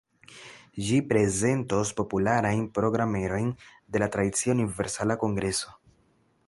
Ĝi 0.85 0.95
prezentos 1.09 1.91
popularajn 1.99 2.65
programerojn 2.79 3.53
de 3.97 4.01
la 4.05 4.09
tradicia 4.17 4.57
Universala 4.59 5.21
Kongreso. 5.25 5.79